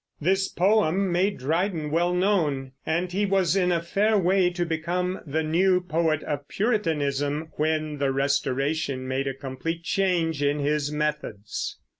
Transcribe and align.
This 0.19 0.47
poem 0.49 1.11
made 1.11 1.37
Dryden 1.37 1.91
well 1.91 2.11
known, 2.11 2.71
and 2.87 3.11
he 3.11 3.23
was 3.23 3.55
in 3.55 3.71
a 3.71 3.83
fair 3.83 4.17
way 4.17 4.49
to 4.49 4.65
become 4.65 5.19
the 5.27 5.43
new 5.43 5.79
poet 5.79 6.23
of 6.23 6.47
Puritanism 6.47 7.49
when 7.57 7.99
the 7.99 8.11
Restoration 8.11 9.07
made 9.07 9.27
a 9.27 9.35
complete 9.35 9.83
change 9.83 10.41
in 10.41 10.57
his 10.57 10.91
methods. 10.91 11.77